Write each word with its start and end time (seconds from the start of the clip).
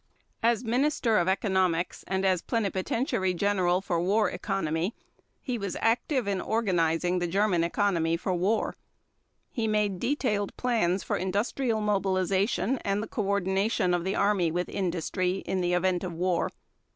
As 0.41 0.63
Minister 0.63 1.19
of 1.19 1.27
Economics 1.27 2.03
and 2.07 2.25
as 2.25 2.41
Plenipotentiary 2.41 3.35
General 3.35 3.81
for 3.81 4.01
War 4.01 4.31
Economy 4.31 4.95
he 5.43 5.59
was 5.59 5.77
active 5.79 6.27
in 6.27 6.41
organizing 6.41 7.19
the 7.19 7.27
German 7.27 7.63
economy 7.63 8.17
for 8.17 8.33
war. 8.33 8.75
He 9.51 9.67
made 9.67 9.99
detailed 9.99 10.57
plans 10.57 11.03
for 11.03 11.17
industrial 11.17 11.81
mobilization 11.81 12.79
and 12.79 13.03
the 13.03 13.07
coordination 13.07 13.93
of 13.93 14.03
the 14.03 14.15
Army 14.15 14.49
with 14.49 14.69
industry 14.69 15.43
in 15.45 15.61
the 15.61 15.73
event 15.73 16.03
of 16.03 16.13
war. 16.15 16.49